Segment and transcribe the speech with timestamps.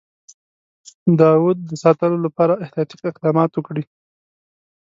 [1.17, 3.83] د اَوَد د ساتلو لپاره احتیاطي اقدامات وکړي.